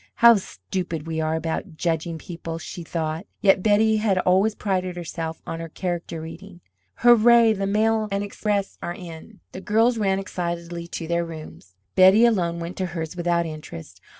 [0.15, 3.27] "How stupid we are about judging people!" she thought.
[3.41, 6.61] Yet Betty had always prided herself on her character reading.
[6.95, 11.75] "Hurrah, the mail and express are in!" The girls ran excitedly to their rooms.
[11.93, 14.01] Betty alone went to hers without interest.